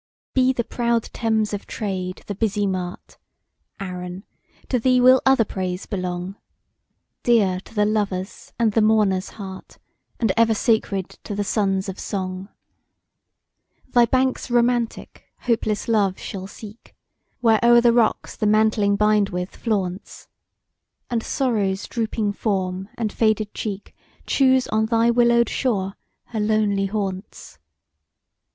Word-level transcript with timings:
BE 0.33 0.51
the 0.51 0.63
proud 0.63 1.03
Thames 1.13 1.53
of 1.53 1.67
trade 1.67 2.23
the 2.25 2.33
busy 2.33 2.65
mart! 2.65 3.19
Arun! 3.79 4.23
to 4.67 4.79
thee 4.79 4.99
will 4.99 5.21
other 5.27 5.45
praise 5.45 5.85
belong; 5.85 6.37
Dear 7.21 7.59
to 7.65 7.75
the 7.75 7.85
lover's 7.85 8.51
and 8.57 8.71
the 8.71 8.81
mourner's 8.81 9.29
heart, 9.37 9.77
And 10.19 10.31
ever 10.35 10.55
sacred 10.55 11.07
to 11.23 11.35
the 11.35 11.43
sons 11.43 11.87
of 11.87 11.99
song! 11.99 12.49
Thy 13.89 14.07
banks 14.07 14.49
romantic 14.49 15.25
hopeless 15.41 15.87
Love 15.87 16.17
shall 16.17 16.47
seek, 16.47 16.95
Where 17.41 17.59
o'er 17.61 17.79
the 17.79 17.93
rocks 17.93 18.35
the 18.35 18.47
mantling 18.47 18.97
bindwith 18.97 19.55
flaunts; 19.55 20.27
And 21.11 21.21
Sorrow's 21.21 21.87
drooping 21.87 22.33
form 22.33 22.89
and 22.95 23.13
faded 23.13 23.53
cheek 23.53 23.95
Choose 24.25 24.67
on 24.69 24.87
thy 24.87 25.11
willow'd 25.11 25.47
shore 25.47 25.93
her 26.29 26.39
lonely 26.39 26.87
haunts. 26.87 27.59